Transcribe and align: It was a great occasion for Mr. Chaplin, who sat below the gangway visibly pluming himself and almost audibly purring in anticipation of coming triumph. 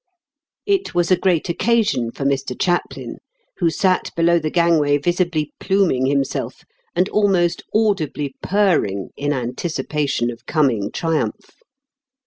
It 0.65 0.95
was 0.95 1.11
a 1.11 1.15
great 1.15 1.47
occasion 1.47 2.09
for 2.09 2.23
Mr. 2.25 2.59
Chaplin, 2.59 3.17
who 3.57 3.69
sat 3.69 4.09
below 4.15 4.39
the 4.39 4.49
gangway 4.49 4.97
visibly 4.97 5.53
pluming 5.59 6.07
himself 6.07 6.63
and 6.95 7.07
almost 7.09 7.61
audibly 7.71 8.33
purring 8.41 9.09
in 9.15 9.31
anticipation 9.31 10.31
of 10.31 10.47
coming 10.47 10.91
triumph. 10.91 11.61